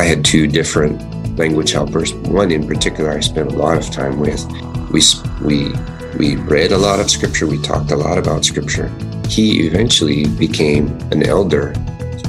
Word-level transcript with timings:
I 0.00 0.04
had 0.04 0.24
two 0.24 0.46
different 0.46 0.98
language 1.36 1.72
helpers. 1.72 2.14
One 2.14 2.50
in 2.50 2.66
particular, 2.66 3.10
I 3.10 3.20
spent 3.20 3.52
a 3.52 3.54
lot 3.54 3.76
of 3.76 3.90
time 3.90 4.18
with. 4.18 4.42
We 4.90 5.02
we 5.44 5.74
we 6.16 6.36
read 6.36 6.72
a 6.72 6.78
lot 6.78 7.00
of 7.00 7.10
scripture. 7.10 7.46
We 7.46 7.60
talked 7.60 7.90
a 7.90 7.96
lot 7.96 8.16
about 8.16 8.46
scripture. 8.46 8.88
He 9.28 9.66
eventually 9.66 10.26
became 10.26 10.88
an 11.12 11.22
elder 11.26 11.74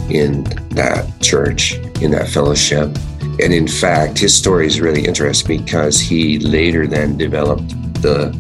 in 0.10 0.44
that 0.72 1.08
church, 1.22 1.76
in 2.02 2.12
that 2.12 2.28
fellowship. 2.28 2.90
And 3.42 3.54
in 3.54 3.70
fact, 3.70 4.20
his 4.20 4.36
story 4.36 4.68
is 4.68 4.82
really 4.82 5.06
interesting 5.06 5.64
because 5.64 5.98
he 5.98 6.40
later 6.40 6.88
then 6.88 7.16
developed 7.16 7.70
the 8.02 8.32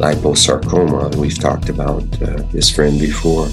liposarcoma. 0.00 1.14
We've 1.14 1.38
talked 1.38 1.68
about 1.68 2.04
uh, 2.22 2.42
this 2.52 2.70
friend 2.70 2.98
before, 2.98 3.48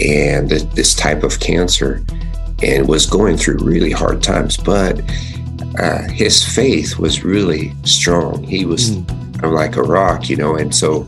and 0.00 0.50
this 0.50 0.92
type 0.96 1.22
of 1.22 1.38
cancer, 1.38 2.04
and 2.64 2.88
was 2.88 3.06
going 3.06 3.36
through 3.36 3.58
really 3.58 3.90
hard 3.90 4.22
times. 4.22 4.56
But 4.56 5.00
uh, 5.78 6.02
his 6.08 6.42
faith 6.42 6.98
was 6.98 7.24
really 7.24 7.74
strong. 7.84 8.42
He 8.42 8.64
was 8.64 8.90
mm. 8.90 9.52
like 9.52 9.76
a 9.76 9.82
rock, 9.82 10.28
you 10.28 10.36
know. 10.36 10.56
And 10.56 10.74
so 10.74 11.06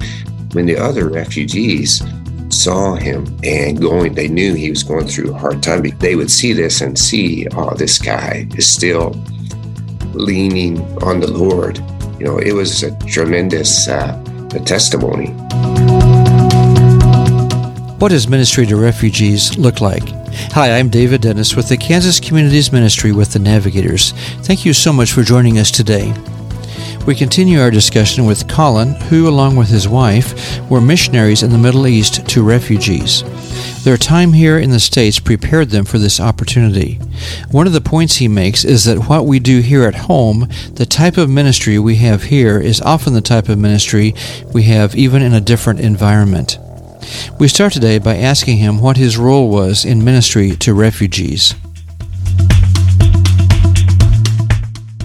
when 0.52 0.66
the 0.66 0.76
other 0.76 1.08
refugees 1.08 2.02
saw 2.48 2.94
him 2.94 3.26
and 3.42 3.80
going, 3.80 4.14
they 4.14 4.28
knew 4.28 4.54
he 4.54 4.70
was 4.70 4.82
going 4.82 5.06
through 5.06 5.34
a 5.34 5.38
hard 5.38 5.62
time. 5.62 5.82
They 5.98 6.16
would 6.16 6.30
see 6.30 6.52
this 6.52 6.80
and 6.80 6.98
see, 6.98 7.46
oh, 7.52 7.74
this 7.74 7.98
guy 7.98 8.48
is 8.56 8.66
still 8.66 9.10
leaning 10.12 10.80
on 11.02 11.20
the 11.20 11.30
Lord. 11.30 11.78
You 12.18 12.26
know, 12.26 12.38
it 12.38 12.52
was 12.52 12.82
a 12.82 12.96
tremendous 13.06 13.88
uh, 13.88 14.20
testimony. 14.64 15.28
What 17.98 18.10
does 18.10 18.28
ministry 18.28 18.66
to 18.66 18.76
refugees 18.76 19.58
look 19.58 19.80
like? 19.80 20.04
Hi, 20.52 20.78
I'm 20.78 20.88
David 20.88 21.22
Dennis 21.22 21.54
with 21.56 21.68
the 21.68 21.76
Kansas 21.76 22.20
Communities 22.20 22.72
Ministry 22.72 23.12
with 23.12 23.32
the 23.32 23.38
Navigators. 23.38 24.12
Thank 24.42 24.64
you 24.64 24.72
so 24.72 24.92
much 24.92 25.12
for 25.12 25.22
joining 25.22 25.58
us 25.58 25.70
today. 25.70 26.14
We 27.06 27.14
continue 27.14 27.60
our 27.60 27.70
discussion 27.70 28.26
with 28.26 28.48
Colin, 28.48 28.94
who, 28.94 29.28
along 29.28 29.56
with 29.56 29.68
his 29.68 29.86
wife, 29.86 30.60
were 30.68 30.80
missionaries 30.80 31.42
in 31.42 31.50
the 31.50 31.58
Middle 31.58 31.86
East 31.86 32.28
to 32.28 32.42
refugees. 32.42 33.22
Their 33.84 33.96
time 33.96 34.32
here 34.32 34.58
in 34.58 34.70
the 34.70 34.80
States 34.80 35.20
prepared 35.20 35.70
them 35.70 35.84
for 35.84 35.98
this 35.98 36.18
opportunity. 36.18 36.94
One 37.50 37.66
of 37.66 37.72
the 37.72 37.80
points 37.80 38.16
he 38.16 38.26
makes 38.26 38.64
is 38.64 38.84
that 38.84 39.08
what 39.08 39.24
we 39.24 39.38
do 39.38 39.60
here 39.60 39.84
at 39.84 39.94
home, 39.94 40.48
the 40.72 40.86
type 40.86 41.16
of 41.16 41.30
ministry 41.30 41.78
we 41.78 41.96
have 41.96 42.24
here, 42.24 42.58
is 42.58 42.80
often 42.80 43.12
the 43.12 43.20
type 43.20 43.48
of 43.48 43.58
ministry 43.58 44.14
we 44.52 44.64
have 44.64 44.96
even 44.96 45.22
in 45.22 45.32
a 45.32 45.40
different 45.40 45.80
environment. 45.80 46.58
We 47.38 47.48
start 47.48 47.72
today 47.72 47.98
by 47.98 48.16
asking 48.16 48.58
him 48.58 48.80
what 48.80 48.96
his 48.96 49.16
role 49.16 49.48
was 49.48 49.84
in 49.84 50.04
ministry 50.04 50.56
to 50.56 50.74
refugees. 50.74 51.54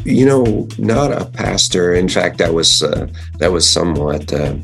You 0.04 0.26
know, 0.26 0.68
not 0.78 1.12
a 1.12 1.26
pastor. 1.26 1.94
In 1.94 2.10
fact, 2.10 2.38
that 2.40 2.54
was 2.54 2.82
uh, 2.82 3.08
that 3.38 3.52
was 3.52 3.70
somewhat 3.70 4.34
uh, 4.34 4.56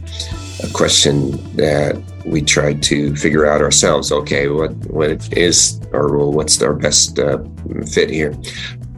a 0.63 0.67
question 0.73 1.31
that 1.55 2.02
we 2.25 2.41
tried 2.41 2.81
to 2.83 3.15
figure 3.15 3.45
out 3.45 3.61
ourselves. 3.61 4.11
Okay, 4.11 4.49
what 4.49 4.73
what 4.88 5.31
is 5.38 5.80
our 5.93 6.08
role? 6.08 6.31
What's 6.31 6.61
our 6.61 6.73
best 6.73 7.19
uh, 7.19 7.39
fit 7.85 8.09
here? 8.09 8.33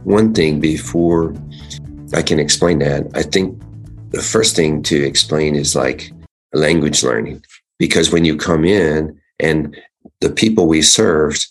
One 0.04 0.32
thing 0.32 0.60
before 0.60 1.34
I 2.14 2.22
can 2.22 2.40
explain 2.40 2.78
that, 2.80 3.06
I 3.14 3.22
think 3.22 3.60
the 4.10 4.22
first 4.22 4.56
thing 4.56 4.82
to 4.84 4.96
explain 4.96 5.54
is 5.54 5.76
like 5.76 6.10
language 6.52 7.02
learning, 7.02 7.44
because 7.80 8.12
when 8.12 8.24
you 8.24 8.36
come 8.36 8.64
in 8.64 9.18
and 9.40 9.76
the 10.20 10.30
people 10.30 10.68
we 10.68 10.82
served 10.82 11.44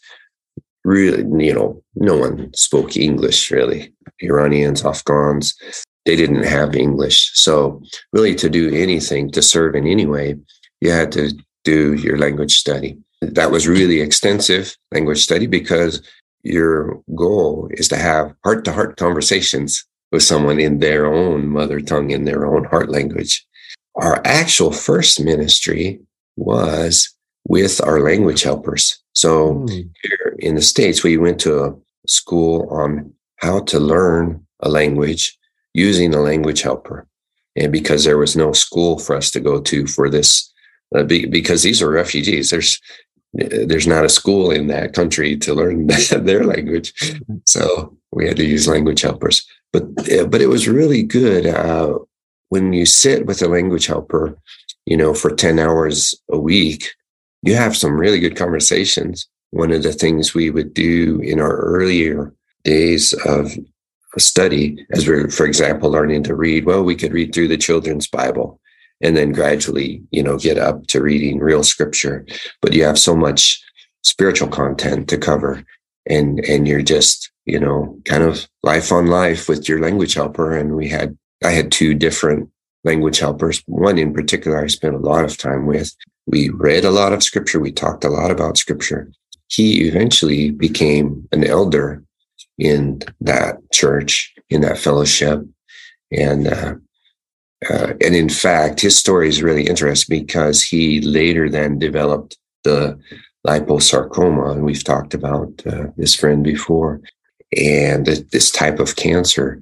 really, 0.85 1.25
you 1.43 1.53
know, 1.53 1.83
no 1.95 2.15
one 2.15 2.53
spoke 2.53 2.95
English 2.95 3.51
really. 3.51 3.91
Iranians, 4.21 4.85
Afghans, 4.85 5.55
they 6.05 6.15
didn't 6.15 6.43
have 6.43 6.75
English. 6.75 7.31
So, 7.33 7.81
really, 8.13 8.35
to 8.35 8.49
do 8.49 8.73
anything, 8.73 9.31
to 9.31 9.41
serve 9.41 9.75
in 9.75 9.87
any 9.87 10.05
way, 10.05 10.35
you 10.81 10.91
had 10.91 11.11
to 11.13 11.31
do 11.63 11.93
your 11.93 12.17
language 12.17 12.57
study. 12.57 12.97
That 13.21 13.51
was 13.51 13.67
really 13.67 14.01
extensive 14.01 14.75
language 14.91 15.19
study 15.19 15.47
because 15.47 16.01
your 16.43 17.01
goal 17.15 17.69
is 17.71 17.87
to 17.89 17.97
have 17.97 18.33
heart 18.43 18.65
to 18.65 18.71
heart 18.71 18.97
conversations 18.97 19.85
with 20.11 20.23
someone 20.23 20.59
in 20.59 20.79
their 20.79 21.05
own 21.05 21.47
mother 21.47 21.79
tongue, 21.79 22.11
in 22.11 22.25
their 22.25 22.45
own 22.45 22.65
heart 22.65 22.89
language. 22.89 23.45
Our 23.95 24.21
actual 24.25 24.71
first 24.71 25.23
ministry 25.23 25.99
was 26.39 27.13
with 27.47 27.81
our 27.83 27.99
language 27.99 28.43
helpers. 28.43 28.97
So 29.13 29.53
mm. 29.53 29.89
here 30.01 30.35
in 30.39 30.55
the 30.55 30.61
States, 30.61 31.03
we 31.03 31.17
went 31.17 31.39
to 31.41 31.63
a 31.63 31.75
school 32.07 32.67
on 32.71 33.13
how 33.37 33.61
to 33.61 33.79
learn 33.79 34.45
a 34.61 34.69
language 34.69 35.37
using 35.73 36.13
a 36.13 36.21
language 36.21 36.61
helper. 36.61 37.07
And 37.55 37.71
because 37.71 38.03
there 38.03 38.17
was 38.17 38.35
no 38.35 38.53
school 38.53 38.99
for 38.99 39.15
us 39.15 39.31
to 39.31 39.39
go 39.39 39.61
to 39.61 39.87
for 39.87 40.09
this, 40.09 40.51
uh, 40.95 41.03
be, 41.03 41.25
because 41.25 41.63
these 41.63 41.81
are 41.81 41.89
refugees, 41.89 42.49
there's 42.49 42.79
there's 43.33 43.85
not 43.85 44.05
a 44.05 44.09
school 44.09 44.49
in 44.49 44.67
that 44.67 44.93
country 44.93 45.37
to 45.37 45.53
learn 45.53 45.87
their 46.11 46.43
language, 46.43 46.93
so 47.45 47.95
we 48.11 48.27
had 48.27 48.37
to 48.37 48.45
use 48.45 48.67
language 48.67 49.01
helpers. 49.01 49.45
But 49.71 49.83
but 50.31 50.41
it 50.41 50.47
was 50.49 50.67
really 50.67 51.03
good 51.03 51.45
uh, 51.45 51.99
when 52.49 52.73
you 52.73 52.87
sit 52.87 53.27
with 53.27 53.43
a 53.43 53.47
language 53.47 53.85
helper, 53.85 54.35
you 54.89 54.97
know, 54.97 55.13
for 55.13 55.29
ten 55.29 55.59
hours 55.59 56.15
a 56.31 56.39
week. 56.39 56.89
You 57.43 57.55
have 57.55 57.77
some 57.77 57.93
really 57.93 58.19
good 58.19 58.35
conversations. 58.35 59.27
One 59.51 59.71
of 59.71 59.83
the 59.83 59.93
things 59.93 60.33
we 60.33 60.49
would 60.49 60.73
do 60.73 61.21
in 61.21 61.39
our 61.39 61.57
earlier 61.57 62.33
days 62.63 63.13
of 63.25 63.55
study, 64.17 64.85
as 64.91 65.07
we're, 65.07 65.29
for 65.29 65.45
example, 65.45 65.91
learning 65.91 66.23
to 66.23 66.35
read, 66.35 66.65
well, 66.65 66.83
we 66.83 66.95
could 66.95 67.13
read 67.13 67.33
through 67.33 67.49
the 67.49 67.57
children's 67.57 68.07
Bible 68.07 68.59
and 68.99 69.15
then 69.15 69.31
gradually, 69.31 70.01
you 70.11 70.23
know, 70.23 70.37
get 70.37 70.57
up 70.57 70.87
to 70.87 71.01
reading 71.01 71.39
real 71.39 71.63
scripture. 71.63 72.25
But 72.61 72.73
you 72.73 72.83
have 72.83 72.99
so 72.99 73.15
much 73.15 73.63
spiritual 74.03 74.49
content 74.49 75.07
to 75.09 75.17
cover 75.17 75.63
and 76.07 76.39
and 76.45 76.67
you're 76.67 76.81
just, 76.81 77.31
you 77.45 77.59
know, 77.59 77.95
kind 78.05 78.23
of 78.23 78.49
life 78.63 78.91
on 78.91 79.05
life 79.07 79.47
with 79.47 79.69
your 79.69 79.79
language 79.79 80.15
helper. 80.15 80.57
And 80.57 80.75
we 80.75 80.89
had 80.89 81.15
I 81.43 81.51
had 81.51 81.71
two 81.71 81.93
different 81.93 82.49
language 82.83 83.19
helpers. 83.19 83.61
One 83.65 83.97
in 83.97 84.13
particular 84.13 84.63
I 84.63 84.67
spent 84.67 84.95
a 84.95 84.99
lot 84.99 85.25
of 85.25 85.37
time 85.37 85.65
with. 85.65 85.93
We 86.25 86.49
read 86.49 86.85
a 86.85 86.91
lot 86.91 87.13
of 87.13 87.23
scripture. 87.23 87.59
We 87.59 87.71
talked 87.71 88.03
a 88.03 88.09
lot 88.09 88.31
about 88.31 88.57
scripture. 88.57 89.11
He 89.47 89.87
eventually 89.87 90.51
became 90.51 91.27
an 91.31 91.43
elder 91.43 92.03
in 92.57 93.01
that 93.21 93.57
church, 93.71 94.33
in 94.49 94.61
that 94.61 94.77
fellowship. 94.77 95.43
And, 96.11 96.47
uh, 96.47 96.75
uh, 97.69 97.93
and 98.01 98.15
in 98.15 98.29
fact, 98.29 98.81
his 98.81 98.97
story 98.97 99.27
is 99.27 99.43
really 99.43 99.67
interesting 99.67 100.25
because 100.25 100.61
he 100.61 101.01
later 101.01 101.49
then 101.49 101.79
developed 101.79 102.37
the 102.63 102.99
liposarcoma. 103.47 104.51
And 104.51 104.63
we've 104.63 104.83
talked 104.83 105.13
about 105.13 105.61
uh, 105.65 105.87
this 105.97 106.13
friend 106.13 106.43
before 106.43 107.01
and 107.57 108.05
this 108.05 108.51
type 108.51 108.79
of 108.79 108.95
cancer 108.95 109.61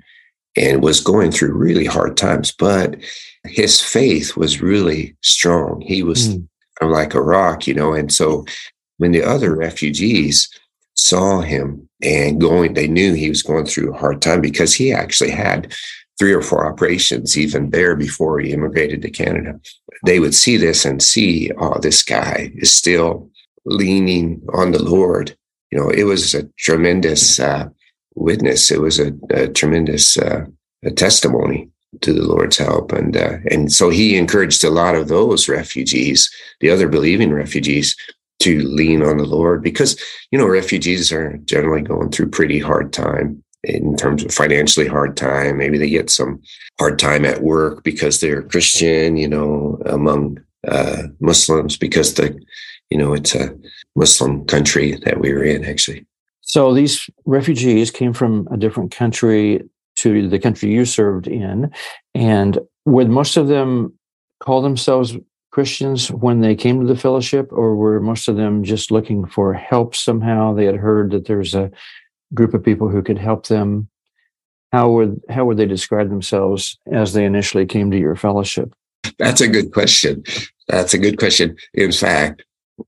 and 0.57 0.84
was 0.84 1.00
going 1.00 1.31
through 1.31 1.53
really 1.53 1.85
hard 1.85 2.18
times. 2.18 2.51
But 2.51 2.97
his 3.45 3.79
faith 3.81 4.35
was 4.35 4.62
really 4.62 5.16
strong. 5.22 5.81
He 5.81 6.03
was 6.03 6.29
mm. 6.29 6.47
like 6.81 7.13
a 7.13 7.22
rock, 7.22 7.68
you 7.68 7.73
know. 7.73 7.94
And 7.94 8.12
so 8.12 8.45
when 8.97 9.12
the 9.12 9.23
other 9.23 9.56
refugees 9.56 10.50
saw 10.96 11.41
him 11.41 11.88
and 12.01 12.41
going, 12.41 12.73
they 12.73 12.88
knew 12.88 13.13
he 13.13 13.29
was 13.29 13.44
going 13.44 13.66
through 13.66 13.94
a 13.94 13.97
hard 13.97 14.22
time 14.22 14.41
because 14.41 14.73
he 14.73 14.91
actually 14.91 15.31
had 15.31 15.73
three 16.17 16.34
or 16.34 16.41
four 16.41 16.66
operations 16.66 17.38
even 17.38 17.69
there 17.69 17.96
before 17.96 18.40
he 18.40 18.51
immigrated 18.51 19.01
to 19.03 19.09
Canada. 19.09 19.59
They 20.06 20.19
would 20.19 20.34
see 20.34 20.57
this 20.57 20.85
and 20.85 21.01
see, 21.01 21.51
oh, 21.59 21.79
this 21.79 22.03
guy 22.03 22.51
is 22.56 22.73
still 22.73 23.29
leaning 23.66 24.41
on 24.53 24.72
the 24.72 24.81
Lord. 24.81 25.35
You 25.72 25.78
know, 25.79 25.90
it 25.90 26.03
was 26.03 26.34
a 26.34 26.47
tremendous 26.57 27.40
uh, 27.40 27.70
witness. 28.16 28.72
It 28.72 28.81
was 28.81 28.99
a, 28.99 29.14
a 29.29 29.47
tremendous 29.47 30.17
uh, 30.17 30.46
a 30.84 30.91
testimony 30.91 31.70
to 32.02 32.14
the 32.14 32.24
Lord's 32.24 32.58
help, 32.58 32.91
and 32.91 33.16
uh, 33.16 33.38
and 33.50 33.72
so 33.72 33.90
he 33.90 34.18
encouraged 34.18 34.64
a 34.64 34.70
lot 34.70 34.96
of 34.96 35.08
those 35.08 35.47
refugees, 35.50 36.29
the 36.59 36.70
other 36.70 36.88
believing 36.88 37.32
refugees, 37.32 37.96
to 38.40 38.62
lean 38.62 39.02
on 39.02 39.18
the 39.18 39.26
Lord 39.26 39.64
because, 39.64 40.00
you 40.32 40.38
know, 40.38 40.47
refugees 40.47 41.12
are 41.12 41.38
generally 41.46 41.82
going 41.82 42.12
through 42.12 42.29
pretty 42.29 42.59
hard 42.59 42.94
time 42.94 43.44
in 43.64 43.96
terms 43.97 44.24
of 44.24 44.34
financially 44.34 44.88
hard 44.88 45.18
time. 45.18 45.58
Maybe 45.58 45.78
they 45.78 45.90
get 45.90 46.09
some 46.09 46.41
hard 46.79 47.00
time 47.00 47.26
at 47.26 47.41
work 47.41 47.84
because 47.84 48.20
they're 48.20 48.44
Christian, 48.44 49.18
you 49.18 49.28
know, 49.28 49.82
among 49.85 50.40
uh, 50.68 51.03
Muslims 51.20 51.78
because 51.78 52.14
the, 52.14 52.40
you 52.90 52.97
know, 52.97 53.14
it's 53.14 53.34
a 53.34 53.56
Muslim 53.96 54.46
country 54.46 54.94
that 55.06 55.20
we 55.20 55.34
were 55.34 55.44
in 55.44 55.66
actually. 55.66 56.06
So 56.41 56.74
these 56.74 57.09
refugees 57.26 57.91
came 57.91 58.14
from 58.14 58.47
a 58.52 58.58
different 58.58 58.91
country 58.91 59.68
to 59.97 60.28
the 60.28 60.40
country 60.40 60.72
you 60.72 60.85
served 60.85 61.28
in. 61.28 61.72
And 62.14 62.59
would 62.85 63.09
most 63.09 63.38
of 63.38 63.47
them 63.47 63.94
call 64.40 64.61
themselves 64.61 65.16
Christians 65.52 66.11
when 66.11 66.41
they 66.41 66.55
came 66.55 66.79
to 66.79 66.88
the 66.88 66.99
fellowship, 66.99 67.52
or 67.52 67.76
were 67.76 67.99
most 67.99 68.28
of 68.28 68.38
them 68.38 68.64
just 68.64 68.91
looking 68.91 69.26
for 69.26 69.53
help 69.53 69.96
somehow? 69.96 70.53
They 70.53 70.66
had 70.66 70.76
heard 70.76 71.11
that 71.11 71.26
there's 71.26 71.55
a 71.55 71.72
group 72.34 72.53
of 72.53 72.64
people 72.64 72.90
who 72.90 73.02
could 73.02 73.17
help 73.17 73.47
them, 73.47 73.90
how 74.72 74.91
would 74.91 75.22
how 75.29 75.46
would 75.46 75.58
they 75.58 75.66
describe 75.66 76.09
themselves 76.09 76.78
as 76.91 77.14
they 77.14 77.26
initially 77.26 77.66
came 77.66 77.90
to 77.91 77.97
your 77.97 78.16
fellowship? 78.16 78.73
That's 79.17 79.41
a 79.41 79.47
good 79.47 79.72
question. 79.72 80.23
That's 80.67 80.93
a 80.93 80.97
good 80.97 81.17
question. 81.17 81.58
In 81.73 81.91
fact, 81.91 82.43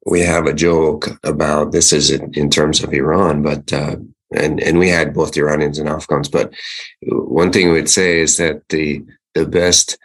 we 0.06 0.20
have 0.22 0.46
a 0.46 0.54
joke 0.54 1.08
about 1.24 1.72
this 1.72 1.92
is 1.94 2.12
in, 2.12 2.50
terms 2.50 2.84
of 2.84 2.94
Iran, 2.94 3.42
but 3.42 3.72
uh, 3.74 3.96
and 4.32 4.62
and 4.62 4.80
we 4.80 4.90
had 4.90 5.14
both 5.14 5.38
Iranians 5.38 5.80
and 5.80 5.90
Afghans. 5.90 6.30
But 6.30 6.54
one 7.04 7.52
thing 7.52 7.72
we'd 7.72 7.90
say 7.90 8.22
is 8.22 8.38
that 8.38 8.68
the 8.70 9.04
the 9.36 9.46
best 9.46 9.98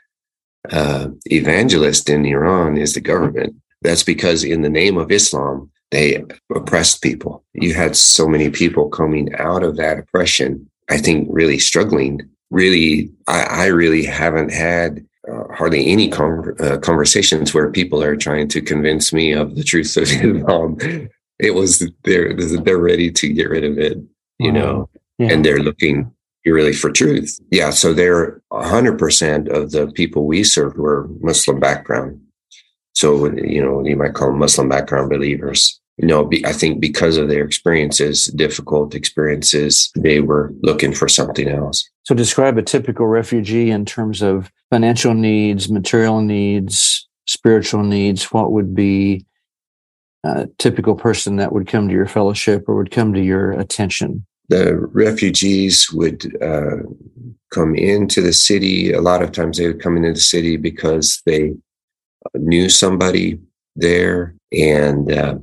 uh, 0.71 1.09
evangelist 1.27 2.09
in 2.09 2.25
Iran 2.25 2.77
is 2.77 2.95
the 2.95 3.01
government. 3.01 3.57
That's 3.83 4.03
because 4.03 4.45
in 4.45 4.63
the 4.63 4.71
name 4.71 4.97
of 4.97 5.13
Islam, 5.13 5.71
they 5.91 6.25
oppressed 6.55 7.03
people. 7.03 7.45
You 7.53 7.75
had 7.75 7.97
so 7.97 8.27
many 8.27 8.51
people 8.51 8.89
coming 8.89 9.35
out 9.37 9.63
of 9.63 9.77
that 9.77 9.99
oppression. 9.99 10.69
I 10.91 10.99
think 10.99 11.29
really 11.31 11.59
struggling. 11.59 12.21
Really, 12.51 13.11
I, 13.27 13.43
I 13.43 13.67
really 13.67 14.05
haven't 14.05 14.53
had 14.53 15.05
uh, 15.31 15.45
hardly 15.55 15.87
any 15.87 16.09
con- 16.09 16.55
uh, 16.61 16.79
conversations 16.79 17.55
where 17.55 17.71
people 17.71 18.03
are 18.03 18.17
trying 18.17 18.49
to 18.49 18.61
convince 18.61 19.13
me 19.13 19.33
of 19.33 19.57
the 19.57 19.65
truth 19.65 19.97
of 19.97 20.03
Islam. 20.11 20.79
It 21.39 21.55
was 21.55 21.89
they're 22.05 22.35
they're 22.35 22.79
ready 22.79 23.11
to 23.11 23.33
get 23.33 23.51
rid 23.51 23.65
of 23.65 23.79
it, 23.79 23.99
you 24.39 24.53
wow. 24.53 24.59
know, 24.59 24.91
yeah. 25.19 25.33
and 25.33 25.45
they're 25.45 25.61
looking 25.61 26.13
really 26.45 26.73
for 26.73 26.91
truth. 26.91 27.41
Yeah, 27.51 27.71
so 27.71 27.93
they're 27.93 28.43
100% 28.53 29.49
of 29.49 29.71
the 29.71 29.91
people 29.93 30.27
we 30.27 30.45
served 30.45 30.77
were 30.77 31.09
Muslim 31.21 31.61
background. 31.61 32.21
So, 32.95 33.27
you 33.35 33.63
know, 33.63 33.85
you 33.85 33.97
might 33.97 34.15
call 34.15 34.29
them 34.29 34.39
Muslim 34.39 34.69
background 34.69 35.11
believers. 35.11 35.81
You 35.97 36.09
know, 36.09 36.29
I 36.45 36.53
think 36.53 36.81
because 36.81 37.17
of 37.17 37.29
their 37.29 37.45
experiences, 37.45 38.27
difficult 38.27 38.95
experiences, 38.95 39.91
they 39.97 40.21
were 40.21 40.53
looking 40.63 40.93
for 40.93 41.09
something 41.09 41.49
else. 41.49 41.89
So, 42.03 42.15
describe 42.15 42.59
a 42.59 42.63
typical 42.63 43.07
refugee 43.07 43.71
in 43.71 43.85
terms 43.85 44.21
of 44.21 44.51
financial 44.71 45.15
needs, 45.15 45.71
material 45.71 46.21
needs, 46.21 47.09
spiritual 47.27 47.85
needs. 47.85 48.33
What 48.33 48.51
would 48.51 48.75
be 48.75 49.25
typical 50.59 50.95
person 50.95 51.37
that 51.37 51.53
would 51.53 51.67
come 51.67 51.89
to 51.89 51.95
your 51.95 52.07
fellowship 52.07 52.69
or 52.69 52.77
would 52.77 52.91
come 52.91 53.13
to 53.13 53.21
your 53.21 53.53
attention? 53.53 54.25
the 54.49 54.77
refugees 54.93 55.91
would 55.93 56.43
uh, 56.43 56.77
come 57.51 57.75
into 57.75 58.21
the 58.21 58.33
city. 58.33 58.93
A 58.93 59.01
lot 59.01 59.23
of 59.23 59.33
times 59.33 59.59
they 59.59 59.67
would 59.67 59.83
come 59.83 59.97
into 59.97 60.13
the 60.13 60.21
city 60.21 60.57
because 60.57 61.23
they 61.25 61.55
knew 62.35 62.69
somebody 62.69 63.39
there. 63.77 64.35
And 64.53 65.11
uh, 65.11 65.39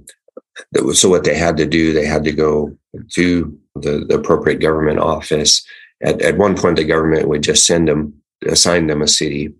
so 0.94 1.10
what 1.10 1.24
they 1.24 1.36
had 1.36 1.58
to 1.58 1.66
do, 1.66 1.94
they 1.94 2.06
had 2.06 2.24
to 2.26 2.32
go 2.32 2.78
to 3.14 3.58
the, 3.76 4.06
the 4.08 4.16
appropriate 4.16 4.60
government 4.60 5.00
office. 5.00 5.66
At, 6.04 6.22
at 6.22 6.38
one 6.38 6.56
point, 6.56 6.76
the 6.76 6.84
government 6.84 7.28
would 7.28 7.44
just 7.44 7.66
send 7.66 7.88
them, 7.88 8.14
assign 8.48 8.88
them 8.88 9.02
a 9.02 9.08
city. 9.08 9.54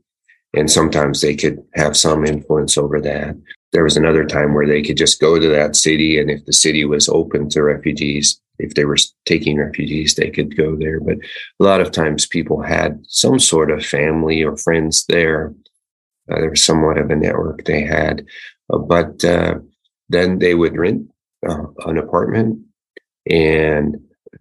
And 0.54 0.70
sometimes 0.70 1.22
they 1.22 1.36
could 1.36 1.64
have 1.76 1.96
some 1.96 2.26
influence 2.26 2.78
over 2.78 3.00
that. 3.02 3.36
There 3.74 3.84
was 3.84 3.98
another 3.98 4.26
time 4.26 4.54
where 4.54 4.68
they 4.68 4.82
could 4.82 4.98
just 4.98 5.22
go 5.22 5.40
to 5.40 5.48
that 5.48 5.76
city. 5.76 6.20
And 6.20 6.30
if 6.30 6.46
the 6.46 6.54
city 6.54 6.86
was 6.86 7.08
open 7.10 7.50
to 7.50 7.64
refugees, 7.64 8.40
if 8.60 8.74
they 8.76 8.86
were 8.86 8.98
taking 9.26 9.58
refugees, 9.58 10.16
they 10.16 10.30
could 10.30 10.56
go 10.56 10.76
there. 10.76 11.00
But 11.00 11.18
a 11.60 11.64
lot 11.64 11.82
of 11.82 11.92
times 11.92 12.26
people 12.26 12.62
had 12.62 13.02
some 13.08 13.40
sort 13.40 13.72
of 13.72 13.86
family 13.86 14.44
or 14.44 14.58
friends 14.58 15.06
there. 15.08 15.54
Uh, 16.30 16.40
there 16.42 16.50
was 16.50 16.64
somewhat 16.64 16.98
of 16.98 17.10
a 17.10 17.16
network 17.16 17.64
they 17.64 17.82
had. 17.82 18.26
Uh, 18.72 18.78
but 18.78 19.24
uh, 19.26 19.56
then 20.10 20.40
they 20.40 20.54
would 20.54 20.78
rent 20.78 21.10
uh, 21.48 21.64
an 21.86 21.98
apartment, 21.98 22.60
and 23.30 23.98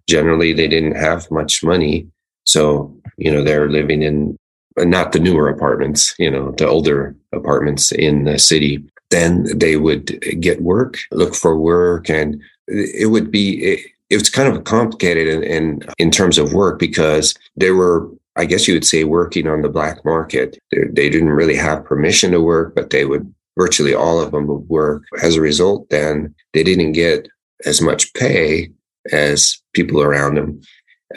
generally 0.07 0.53
they 0.53 0.67
didn't 0.67 0.95
have 0.95 1.29
much 1.31 1.63
money. 1.63 2.07
So, 2.45 2.95
you 3.17 3.31
know, 3.31 3.43
they're 3.43 3.69
living 3.69 4.01
in 4.01 4.37
uh, 4.79 4.85
not 4.85 5.11
the 5.11 5.19
newer 5.19 5.49
apartments, 5.49 6.13
you 6.19 6.29
know, 6.29 6.51
the 6.57 6.67
older 6.67 7.15
apartments 7.33 7.91
in 7.91 8.25
the 8.25 8.37
city. 8.37 8.83
Then 9.11 9.45
they 9.57 9.77
would 9.77 10.19
get 10.39 10.61
work, 10.61 10.97
look 11.11 11.35
for 11.35 11.57
work, 11.57 12.09
and 12.09 12.41
it 12.67 13.09
would 13.09 13.29
be 13.29 13.83
it 14.09 14.17
was 14.17 14.29
kind 14.29 14.53
of 14.53 14.63
complicated 14.65 15.27
in, 15.27 15.43
in, 15.43 15.81
in 15.97 16.11
terms 16.11 16.37
of 16.37 16.53
work 16.53 16.79
because 16.79 17.33
they 17.55 17.71
were 17.71 18.09
I 18.35 18.45
guess 18.45 18.67
you 18.67 18.73
would 18.73 18.85
say 18.85 19.03
working 19.03 19.47
on 19.47 19.61
the 19.61 19.69
black 19.69 20.03
market. 20.05 20.57
They, 20.71 20.83
they, 20.91 21.09
didn't 21.09 21.29
really 21.29 21.55
have 21.55 21.83
permission 21.83 22.31
to 22.31 22.41
work, 22.41 22.73
but 22.75 22.89
they 22.89 23.03
would 23.03 23.33
virtually 23.57 23.93
all 23.93 24.21
of 24.21 24.31
them 24.31 24.47
would 24.47 24.69
work. 24.69 25.03
As 25.21 25.35
a 25.35 25.41
result, 25.41 25.89
then 25.89 26.33
they 26.53 26.63
didn't 26.63 26.93
get 26.93 27.27
as 27.65 27.81
much 27.81 28.13
pay 28.13 28.71
as 29.11 29.61
people 29.73 30.01
around 30.01 30.35
them, 30.35 30.61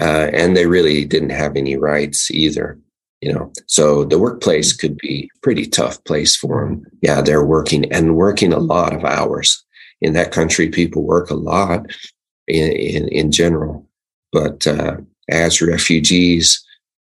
uh, 0.01 0.31
and 0.33 0.57
they 0.57 0.67
really 0.67 1.05
didn't 1.05 1.31
have 1.31 1.57
any 1.57 1.77
rights 1.77 2.31
either. 2.31 2.79
You 3.25 3.33
know, 3.33 3.51
so 3.67 4.05
the 4.05 4.19
workplace 4.19 4.75
could 4.75 4.99
be 4.99 5.31
a 5.35 5.39
pretty 5.41 5.65
tough 5.65 6.05
place 6.05 6.37
for 6.37 6.67
them. 6.67 6.85
Yeah, 7.01 7.23
they're 7.23 7.43
working 7.43 7.91
and 7.91 8.17
working 8.17 8.53
a 8.53 8.59
lot 8.59 8.93
of 8.93 9.03
hours. 9.03 9.65
In 10.03 10.13
that 10.13 10.31
country, 10.31 10.69
people 10.69 11.03
work 11.03 11.31
a 11.31 11.35
lot 11.35 11.87
in, 12.47 12.71
in, 12.73 13.09
in 13.09 13.33
general. 13.33 13.89
But 14.31 14.67
uh, 14.67 14.99
as 15.31 15.63
refugees 15.63 16.63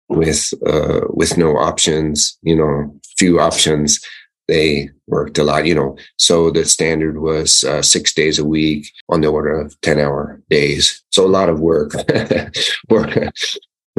with 0.09 0.55
uh, 0.67 1.03
with 1.11 1.37
no 1.37 1.59
options, 1.59 2.39
you 2.41 2.57
know, 2.57 2.99
few 3.19 3.39
options, 3.39 4.01
they 4.49 4.89
worked 5.07 5.37
a 5.37 5.45
lot, 5.45 5.67
you 5.67 5.75
know. 5.75 5.99
So 6.17 6.51
the 6.51 6.65
standard 6.65 7.21
was 7.21 7.63
uh, 7.63 7.83
six 7.83 8.15
days 8.15 8.39
a 8.39 8.45
week 8.45 8.91
on 9.11 9.21
the 9.21 9.29
order 9.29 9.61
of 9.61 9.79
10 9.83 9.99
hour 9.99 10.41
days. 10.49 11.03
So 11.11 11.27
a 11.27 11.29
lot 11.29 11.51
of 11.51 11.61
work 11.61 11.93
for, 12.89 13.31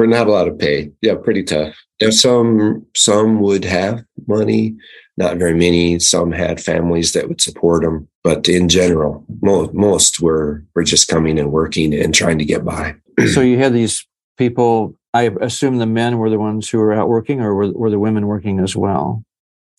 not 0.06 0.28
a 0.28 0.32
lot 0.32 0.48
of 0.48 0.58
pay. 0.58 0.90
Yeah, 1.02 1.14
pretty 1.16 1.42
tough. 1.42 1.74
And 2.00 2.14
some, 2.14 2.86
some 2.96 3.40
would 3.40 3.64
have 3.64 4.04
money, 4.26 4.76
not 5.16 5.36
very 5.36 5.54
many. 5.54 5.98
Some 5.98 6.30
had 6.30 6.60
families 6.60 7.12
that 7.12 7.28
would 7.28 7.40
support 7.40 7.82
them, 7.82 8.08
but 8.22 8.48
in 8.48 8.68
general, 8.68 9.24
most, 9.42 9.74
most 9.74 10.20
were 10.20 10.64
were 10.74 10.84
just 10.84 11.08
coming 11.08 11.38
and 11.38 11.50
working 11.50 11.92
and 11.92 12.14
trying 12.14 12.38
to 12.38 12.44
get 12.44 12.64
by. 12.64 12.94
so 13.32 13.40
you 13.40 13.58
had 13.58 13.72
these 13.72 14.06
people. 14.36 14.94
I 15.14 15.30
assume 15.40 15.78
the 15.78 15.86
men 15.86 16.18
were 16.18 16.30
the 16.30 16.38
ones 16.38 16.68
who 16.68 16.78
were 16.78 16.92
out 16.92 17.08
working, 17.08 17.40
or 17.40 17.54
were, 17.54 17.72
were 17.72 17.90
the 17.90 17.98
women 17.98 18.26
working 18.26 18.60
as 18.60 18.76
well? 18.76 19.24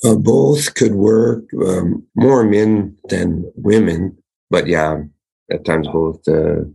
Uh, 0.03 0.15
both 0.15 0.73
could 0.75 0.95
work. 0.95 1.43
Um, 1.65 2.05
more 2.15 2.43
men 2.43 2.97
than 3.05 3.49
women, 3.55 4.17
but 4.49 4.67
yeah, 4.67 5.03
at 5.51 5.65
times 5.65 5.87
both. 5.87 6.27
Uh, 6.27 6.65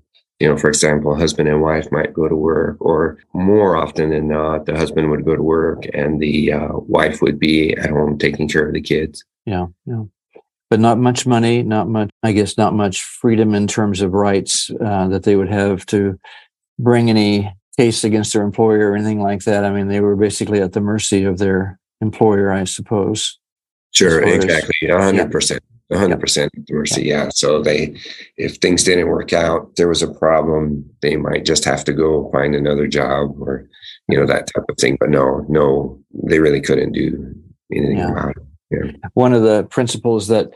you 0.44 0.50
know, 0.50 0.58
for 0.58 0.69
example, 0.69 1.17
husband 1.17 1.49
and 1.49 1.62
wife 1.62 1.91
might 1.91 2.12
go 2.12 2.29
to 2.29 2.37
work, 2.37 2.77
or 2.79 3.17
more 3.32 3.79
often 3.79 4.10
than 4.10 4.29
not, 4.29 4.67
the 4.67 4.77
husband 4.77 5.10
would 5.10 5.24
go 5.24 5.34
to 5.34 5.43
work 5.43 5.86
and 5.94 6.20
the 6.20 6.53
uh, 6.53 6.69
wife 6.86 7.22
would 7.22 7.39
be 7.39 7.74
at 7.79 7.89
home 7.89 8.19
taking 8.19 8.46
care 8.46 8.69
of 8.69 8.74
the 8.74 8.82
kids. 8.82 9.24
Yeah, 9.46 9.69
yeah. 9.86 10.03
But 10.69 10.81
not 10.81 10.98
much 10.98 11.27
money, 11.27 11.63
not 11.63 11.89
much, 11.89 12.10
I 12.22 12.32
guess, 12.32 12.58
not 12.58 12.74
much 12.74 13.01
freedom 13.01 13.55
in 13.55 13.67
terms 13.67 14.03
of 14.03 14.13
rights 14.13 14.70
uh, 14.84 15.08
that 15.08 15.22
they 15.22 15.34
would 15.34 15.48
have 15.48 15.86
to 15.86 16.20
bring 16.79 17.08
any 17.08 17.51
case 17.79 18.05
against 18.05 18.34
their 18.34 18.43
employer 18.43 18.91
or 18.91 18.96
anything 18.96 19.22
like 19.22 19.44
that. 19.44 19.65
I 19.65 19.70
mean, 19.70 19.89
they 19.89 20.01
were 20.01 20.15
basically 20.15 20.60
at 20.60 20.74
the 20.74 20.82
mercy 20.82 21.24
of 21.24 21.39
their 21.39 21.81
employer, 22.03 22.53
I 22.53 22.65
suppose. 22.65 23.39
Sure, 23.93 24.22
exactly. 24.22 24.74
100%. 24.89 25.53
Yeah 25.53 25.74
hundred 25.93 26.20
percent 26.20 26.53
mercy. 26.70 27.05
Yeah. 27.05 27.29
So 27.34 27.62
they, 27.62 27.96
if 28.36 28.56
things 28.56 28.84
didn't 28.84 29.08
work 29.08 29.32
out, 29.32 29.76
there 29.76 29.88
was 29.88 30.03
a 30.03 30.12
problem, 30.12 30.88
they 31.03 31.17
might 31.17 31.44
just 31.44 31.64
have 31.64 31.84
to 31.84 31.93
go 31.93 32.31
find 32.32 32.55
another 32.55 32.86
job 32.86 33.41
or, 33.41 33.69
you 34.08 34.19
know, 34.19 34.26
that 34.26 34.48
type 34.55 34.64
of 34.69 34.76
thing. 34.79 34.96
But 34.98 35.10
no, 35.10 35.44
no, 35.48 36.00
they 36.24 36.38
really 36.38 36.60
couldn't 36.60 36.93
do 36.93 37.34
anything 37.72 37.98
yeah. 37.98 38.10
about 38.10 38.36
it. 38.36 38.43
Yeah. 38.70 38.93
One 39.12 39.32
of 39.34 39.43
the 39.43 39.64
principles 39.64 40.29
that 40.29 40.50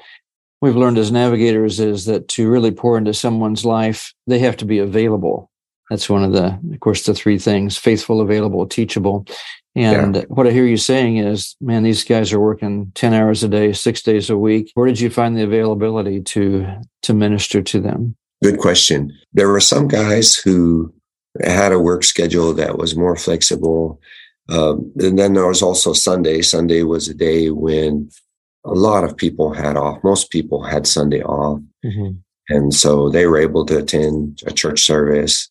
we've 0.61 0.77
learned 0.77 0.99
as 0.99 1.13
navigators 1.13 1.79
is 1.79 2.07
that 2.07 2.29
to 2.29 2.49
really 2.49 2.71
pour 2.71 2.99
into 2.99 3.15
someone's 3.15 3.65
life, 3.65 4.13
they 4.27 4.39
have 4.41 4.57
to 4.57 4.65
be 4.65 4.79
available. 4.79 5.48
That's 5.91 6.11
one 6.11 6.23
of 6.23 6.33
the, 6.33 6.59
of 6.73 6.81
course, 6.81 7.05
the 7.05 7.15
three 7.15 7.39
things 7.39 7.77
faithful, 7.77 8.21
available, 8.21 8.67
teachable. 8.67 9.27
And 9.75 10.17
yeah. 10.17 10.23
what 10.29 10.47
I 10.47 10.51
hear 10.51 10.67
you 10.67 10.77
saying 10.77 11.19
is, 11.19 11.57
man, 11.61 11.83
these 11.83 12.05
guys 12.05 12.33
are 12.33 12.41
working 12.41 12.91
10 12.95 13.15
hours 13.15 13.43
a 13.45 13.49
day, 13.49 13.73
six 13.73 14.03
days 14.03 14.29
a 14.29 14.37
week. 14.37 14.71
Where 14.75 14.87
did 14.87 15.01
you 15.01 15.09
find 15.09 15.37
the 15.37 15.45
availability 15.45 16.21
to 16.21 16.67
to 17.03 17.15
minister 17.15 17.63
to 17.63 17.81
them? 17.81 18.17
Good 18.43 18.59
question. 18.59 19.17
There 19.33 19.49
were 19.49 19.61
some 19.61 19.89
guys 19.89 20.35
who 20.35 20.93
had 21.43 21.73
a 21.73 21.79
work 21.79 22.05
schedule 22.05 22.53
that 22.55 22.79
was 22.79 22.97
more 22.97 23.17
flexible. 23.17 24.01
Um, 24.49 24.93
and 24.97 25.19
then 25.19 25.35
there 25.35 25.47
was 25.47 25.63
also 25.63 25.93
Sunday. 25.93 26.43
Sunday 26.43 26.83
was 26.83 27.09
a 27.09 27.15
day 27.15 27.51
when 27.51 28.11
a 28.65 28.73
lot 28.73 29.05
of 29.05 29.17
people 29.17 29.53
had 29.53 29.77
off. 29.77 30.03
Most 30.03 30.31
people 30.31 30.63
had 30.63 30.87
Sunday 30.87 31.23
off. 31.23 31.61
Mm-hmm. 31.85 32.17
And 32.49 32.75
so 32.75 33.11
they 33.11 33.27
were 33.27 33.39
able 33.39 33.67
to 33.67 33.79
attend 33.79 34.43
a 34.47 34.53
church 34.53 34.83
service, 34.83 35.51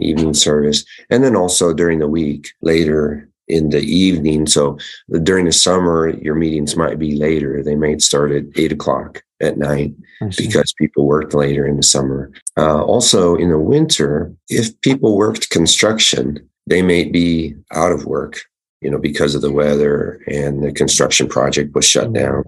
evening 0.00 0.34
service. 0.34 0.84
And 1.10 1.24
then 1.24 1.36
also 1.36 1.72
during 1.72 1.98
the 1.98 2.08
week 2.08 2.52
later, 2.62 3.28
in 3.48 3.70
the 3.70 3.80
evening. 3.80 4.46
So 4.46 4.78
during 5.22 5.44
the 5.44 5.52
summer, 5.52 6.08
your 6.08 6.34
meetings 6.34 6.76
might 6.76 6.98
be 6.98 7.16
later. 7.16 7.62
They 7.62 7.76
might 7.76 8.02
start 8.02 8.32
at 8.32 8.44
eight 8.56 8.72
o'clock 8.72 9.22
at 9.40 9.58
night 9.58 9.94
because 10.36 10.72
people 10.78 11.06
worked 11.06 11.34
later 11.34 11.66
in 11.66 11.76
the 11.76 11.82
summer. 11.82 12.32
Uh, 12.56 12.82
also, 12.82 13.36
in 13.36 13.50
the 13.50 13.58
winter, 13.58 14.34
if 14.48 14.78
people 14.80 15.16
worked 15.16 15.50
construction, 15.50 16.48
they 16.66 16.82
may 16.82 17.04
be 17.04 17.54
out 17.72 17.92
of 17.92 18.06
work, 18.06 18.40
you 18.80 18.90
know, 18.90 18.98
because 18.98 19.34
of 19.34 19.42
the 19.42 19.52
weather 19.52 20.20
and 20.26 20.62
the 20.62 20.72
construction 20.72 21.28
project 21.28 21.74
was 21.74 21.84
shut 21.84 22.04
mm-hmm. 22.04 22.24
down. 22.24 22.44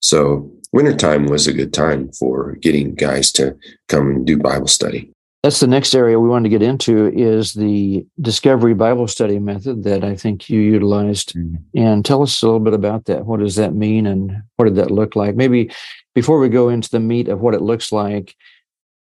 So 0.00 0.50
wintertime 0.72 1.26
was 1.26 1.46
a 1.46 1.52
good 1.52 1.72
time 1.72 2.12
for 2.12 2.56
getting 2.56 2.94
guys 2.94 3.32
to 3.32 3.56
come 3.88 4.08
and 4.10 4.26
do 4.26 4.36
Bible 4.36 4.68
study 4.68 5.12
that's 5.48 5.60
the 5.60 5.66
next 5.66 5.94
area 5.94 6.20
we 6.20 6.28
wanted 6.28 6.42
to 6.42 6.58
get 6.58 6.60
into 6.60 7.10
is 7.14 7.54
the 7.54 8.06
discovery 8.20 8.74
bible 8.74 9.08
study 9.08 9.38
method 9.38 9.82
that 9.82 10.04
i 10.04 10.14
think 10.14 10.50
you 10.50 10.60
utilized. 10.60 11.34
Mm-hmm. 11.34 11.78
and 11.78 12.04
tell 12.04 12.22
us 12.22 12.42
a 12.42 12.44
little 12.44 12.60
bit 12.60 12.74
about 12.74 13.06
that. 13.06 13.24
What 13.24 13.40
does 13.40 13.56
that 13.56 13.72
mean 13.72 14.04
and 14.06 14.42
what 14.56 14.66
did 14.66 14.74
that 14.74 14.90
look 14.90 15.16
like? 15.16 15.36
Maybe 15.36 15.70
before 16.14 16.38
we 16.38 16.50
go 16.50 16.68
into 16.68 16.90
the 16.90 17.00
meat 17.00 17.28
of 17.28 17.40
what 17.40 17.54
it 17.54 17.62
looks 17.62 17.92
like 17.92 18.36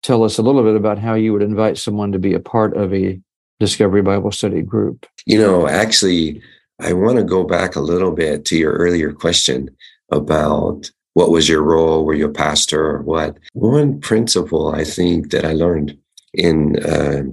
tell 0.03 0.23
us 0.23 0.37
a 0.37 0.41
little 0.41 0.63
bit 0.63 0.77
about 0.77 0.97
how 0.97 1.15
you 1.15 1.33
would 1.33 1.41
invite 1.41 1.77
someone 1.77 2.13
to 2.13 2.19
be 2.19 2.33
a 2.33 2.39
part 2.39 2.77
of 2.77 2.93
a 2.93 3.19
discovery 3.59 4.01
bible 4.01 4.31
study 4.31 4.61
group. 4.61 5.05
You 5.25 5.39
know 5.39 5.67
actually 5.67 6.41
i 6.79 6.93
want 6.93 7.17
to 7.17 7.25
go 7.25 7.43
back 7.43 7.75
a 7.75 7.81
little 7.81 8.13
bit 8.13 8.45
to 8.45 8.57
your 8.57 8.71
earlier 8.71 9.11
question 9.11 9.69
about 10.13 10.89
what 11.15 11.29
was 11.29 11.49
your 11.49 11.63
role? 11.63 12.05
Were 12.05 12.13
you 12.13 12.27
a 12.27 12.31
pastor 12.31 12.81
or 12.85 13.01
what? 13.01 13.37
One 13.51 13.99
principle 13.99 14.73
i 14.73 14.85
think 14.85 15.31
that 15.31 15.43
i 15.43 15.51
learned 15.51 15.97
in 16.37 16.77
uh, 16.85 17.23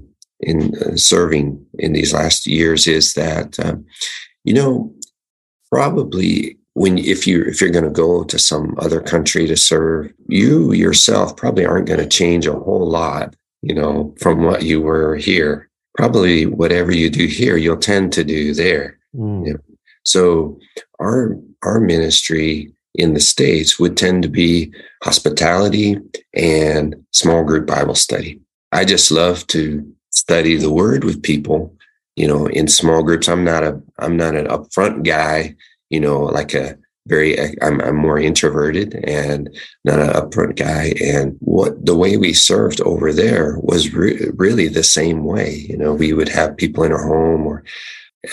in 0.41 0.75
uh, 0.77 0.97
serving 0.97 1.65
in 1.79 1.93
these 1.93 2.13
last 2.13 2.47
years 2.47 2.87
is 2.87 3.15
that 3.15 3.59
um, 3.61 3.85
you 4.43 4.53
know 4.53 4.93
probably 5.71 6.59
when 6.75 6.99
if 6.99 7.27
you 7.27 7.43
if 7.45 7.61
you're 7.61 7.71
going 7.71 7.85
to 7.85 7.91
go 7.91 8.25
to 8.25 8.39
some 8.39 8.75
other 8.79 9.01
country 9.01 9.47
to 9.47 9.57
serve 9.57 10.13
you 10.29 10.73
yourself 10.73 11.37
probably 11.37 11.65
aren't 11.65 11.87
going 11.87 12.01
to 12.01 12.07
change 12.07 12.47
a 12.47 12.53
whole 12.53 12.89
lot 12.89 13.35
you 13.63 13.75
know 13.75 14.15
from 14.21 14.43
what 14.43 14.63
you 14.63 14.81
were 14.81 15.17
here 15.17 15.71
probably 15.97 16.47
whatever 16.47 16.93
you 16.93 17.09
do 17.09 17.27
here 17.27 17.57
you'll 17.57 17.77
tend 17.77 18.13
to 18.13 18.25
do 18.25 18.53
there 18.55 18.99
mm. 19.15 19.47
you 19.47 19.53
know? 19.53 19.61
so 20.05 20.59
our 21.01 21.37
our 21.63 21.81
ministry 21.81 22.73
in 22.97 23.15
the 23.15 23.21
states 23.21 23.79
would 23.79 23.97
tend 23.97 24.23
to 24.23 24.29
be 24.29 24.73
hospitality 25.03 25.97
and 26.35 26.95
small 27.13 27.45
group 27.45 27.67
bible 27.67 27.95
study 27.95 28.41
I 28.75 28.85
just 28.85 29.13
love 29.13 29.47
to 29.49 29.89
study 30.11 30.57
the 30.57 30.73
word 30.73 31.05
with 31.05 31.23
people, 31.23 31.73
you 32.17 32.27
know, 32.27 32.47
in 32.49 32.67
small 32.67 33.05
groups. 33.05 33.29
I'm 33.29 33.45
not 33.45 33.63
a, 33.63 33.81
I'm 34.01 34.17
not 34.17 34.35
an 34.35 34.47
upfront 34.47 35.05
guy, 35.05 35.55
you 35.91 36.01
know, 36.01 36.23
like 36.25 36.55
a 36.55 36.77
very, 37.07 37.39
eh, 37.39 37.53
I'm, 37.63 37.81
I'm 37.81 37.95
more 37.95 38.19
introverted 38.19 38.97
and 39.05 39.49
not 39.85 40.01
an 40.01 40.09
upfront 40.09 40.57
guy. 40.57 40.95
And 41.01 41.37
what 41.39 41.87
the 41.87 41.95
way 41.95 42.17
we 42.17 42.33
served 42.33 42.81
over 42.81 43.13
there 43.13 43.59
was 43.61 43.95
re- 43.95 44.31
really 44.35 44.67
the 44.67 44.83
same 44.83 45.23
way. 45.23 45.67
You 45.69 45.77
know, 45.77 45.95
we 45.95 46.13
would 46.13 46.29
have 46.31 46.57
people 46.57 46.83
in 46.83 46.91
our 46.91 47.07
home 47.07 47.47
or, 47.47 47.63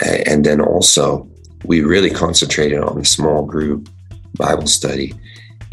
eh, 0.02 0.24
and 0.26 0.44
then 0.44 0.60
also 0.60 1.30
we 1.66 1.82
really 1.82 2.10
concentrated 2.10 2.80
on 2.80 2.98
the 2.98 3.06
small 3.06 3.46
group 3.46 3.90
Bible 4.34 4.68
study. 4.68 5.14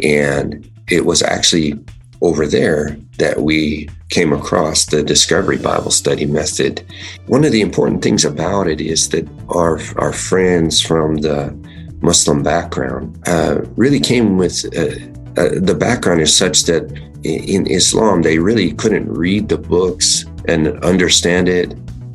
And 0.02 0.70
it 0.90 1.06
was 1.06 1.22
actually 1.22 1.78
over 2.20 2.46
there 2.46 2.96
that 3.18 3.42
we 3.42 3.88
came 4.10 4.32
across 4.32 4.86
the 4.86 5.02
Discovery 5.02 5.58
Bible 5.58 5.90
Study 5.90 6.26
method. 6.26 6.84
One 7.26 7.44
of 7.44 7.52
the 7.52 7.60
important 7.60 8.02
things 8.02 8.24
about 8.24 8.66
it 8.66 8.80
is 8.80 9.08
that 9.10 9.28
our, 9.50 9.78
our 9.96 10.12
friends 10.12 10.80
from 10.80 11.16
the 11.16 11.54
Muslim 12.00 12.42
background 12.42 13.20
uh, 13.26 13.60
really 13.76 14.00
came 14.00 14.36
with 14.36 14.64
uh, 14.76 14.94
uh, 15.40 15.50
the 15.60 15.76
background 15.78 16.20
is 16.20 16.34
such 16.34 16.64
that 16.64 16.90
in 17.24 17.66
Islam, 17.66 18.22
they 18.22 18.38
really 18.38 18.72
couldn't 18.72 19.12
read 19.12 19.48
the 19.48 19.58
books 19.58 20.24
and 20.46 20.82
understand 20.84 21.48
it 21.48 21.74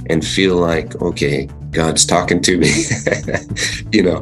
and 0.10 0.26
feel 0.26 0.56
like, 0.56 1.02
okay, 1.02 1.48
God's 1.72 2.06
talking 2.06 2.42
to 2.42 2.58
me, 2.58 2.72
you 3.92 4.04
know. 4.04 4.22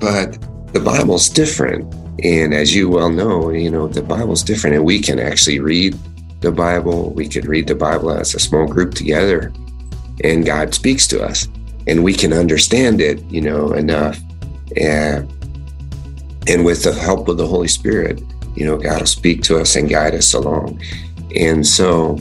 But 0.00 0.38
the 0.72 0.80
Bible's 0.80 1.28
different 1.28 1.92
and 2.20 2.52
as 2.52 2.74
you 2.74 2.88
well 2.88 3.10
know, 3.10 3.50
you 3.50 3.70
know, 3.70 3.88
the 3.88 4.02
Bible's 4.02 4.42
different 4.42 4.76
and 4.76 4.84
we 4.84 5.00
can 5.00 5.18
actually 5.18 5.60
read 5.60 5.98
the 6.40 6.52
Bible. 6.52 7.10
We 7.12 7.28
could 7.28 7.46
read 7.46 7.66
the 7.66 7.74
Bible 7.74 8.10
as 8.10 8.34
a 8.34 8.38
small 8.38 8.66
group 8.66 8.94
together 8.94 9.52
and 10.22 10.44
God 10.44 10.74
speaks 10.74 11.06
to 11.08 11.22
us 11.22 11.48
and 11.86 12.04
we 12.04 12.12
can 12.12 12.32
understand 12.32 13.00
it, 13.00 13.22
you 13.24 13.40
know, 13.40 13.72
enough. 13.72 14.18
And, 14.76 15.30
and 16.46 16.64
with 16.64 16.84
the 16.84 16.92
help 16.92 17.28
of 17.28 17.38
the 17.38 17.46
Holy 17.46 17.68
Spirit, 17.68 18.22
you 18.54 18.66
know, 18.66 18.76
God 18.76 19.00
will 19.00 19.06
speak 19.06 19.42
to 19.44 19.58
us 19.58 19.76
and 19.76 19.88
guide 19.88 20.14
us 20.14 20.34
along. 20.34 20.80
And 21.34 21.66
so 21.66 22.18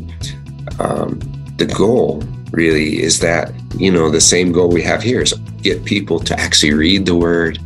um, 0.80 1.20
the 1.58 1.66
goal 1.66 2.24
really 2.52 3.02
is 3.02 3.20
that, 3.20 3.54
you 3.76 3.92
know, 3.92 4.10
the 4.10 4.22
same 4.22 4.52
goal 4.52 4.70
we 4.70 4.82
have 4.84 5.04
here 5.04 5.22
is 5.22 5.34
get 5.62 5.84
people 5.86 6.20
to 6.20 6.40
actually 6.40 6.74
read 6.74 7.06
the 7.06 7.16
word 7.16 7.60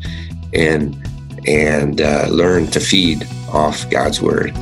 and 0.54 1.02
and 1.48 2.02
uh, 2.02 2.28
learn 2.30 2.68
to 2.68 2.80
feed 2.80 3.28
off 3.50 3.90
God's 3.90 4.22
Word. 4.22 4.56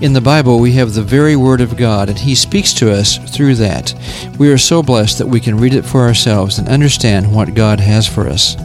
In 0.00 0.12
the 0.12 0.20
Bible, 0.20 0.60
we 0.60 0.74
have 0.74 0.94
the 0.94 1.02
very 1.02 1.34
Word 1.34 1.60
of 1.60 1.76
God, 1.76 2.08
and 2.08 2.16
He 2.16 2.36
speaks 2.36 2.72
to 2.74 2.92
us 2.92 3.18
through 3.34 3.56
that. 3.56 3.92
We 4.38 4.48
are 4.52 4.56
so 4.56 4.80
blessed 4.80 5.18
that 5.18 5.26
we 5.26 5.40
can 5.40 5.58
read 5.58 5.74
it 5.74 5.84
for 5.84 6.02
ourselves 6.02 6.58
and 6.58 6.68
understand 6.68 7.34
what 7.34 7.56
God 7.56 7.80
has 7.80 8.06
for 8.06 8.28
us. 8.28 8.56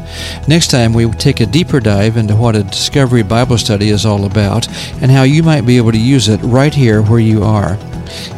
Next 0.47 0.69
time, 0.69 0.93
we 0.93 1.09
take 1.13 1.39
a 1.39 1.47
deeper 1.47 1.79
dive 1.79 2.17
into 2.17 2.35
what 2.35 2.55
a 2.55 2.61
Discovery 2.61 3.23
Bible 3.23 3.57
study 3.57 3.89
is 3.89 4.05
all 4.05 4.25
about 4.25 4.67
and 5.01 5.09
how 5.09 5.23
you 5.23 5.41
might 5.41 5.65
be 5.65 5.77
able 5.77 5.91
to 5.91 5.97
use 5.97 6.29
it 6.29 6.37
right 6.43 6.73
here 6.73 7.01
where 7.01 7.19
you 7.19 7.41
are. 7.43 7.79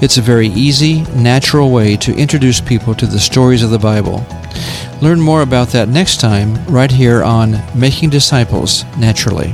It's 0.01 0.17
a 0.17 0.21
very 0.21 0.47
easy, 0.47 1.01
natural 1.15 1.71
way 1.71 1.97
to 1.97 2.15
introduce 2.15 2.61
people 2.61 2.95
to 2.95 3.05
the 3.05 3.19
stories 3.19 3.61
of 3.61 3.71
the 3.71 3.77
Bible. 3.77 4.25
Learn 5.01 5.19
more 5.19 5.41
about 5.41 5.67
that 5.69 5.89
next 5.89 6.21
time, 6.21 6.65
right 6.67 6.91
here 6.91 7.25
on 7.25 7.61
Making 7.77 8.09
Disciples 8.09 8.85
Naturally. 8.97 9.53